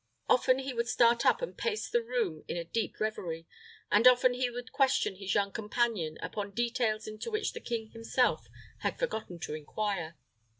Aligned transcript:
Often 0.27 0.57
he 0.57 0.73
would 0.73 0.87
start 0.87 1.27
up 1.27 1.43
and 1.43 1.55
pace 1.55 1.87
the 1.87 2.01
room 2.01 2.43
in 2.47 2.57
a 2.57 2.63
deep 2.63 2.99
revery, 2.99 3.45
and 3.91 4.07
often 4.07 4.33
he 4.33 4.49
would 4.49 4.71
question 4.71 5.17
his 5.17 5.35
young 5.35 5.51
companion 5.51 6.17
upon 6.23 6.53
details 6.55 7.05
into 7.05 7.29
which 7.29 7.53
the 7.53 7.61
king 7.61 7.91
himself 7.91 8.47
had 8.79 8.97
forgotten 8.97 9.37
to 9.41 9.53
inquire. 9.53 10.17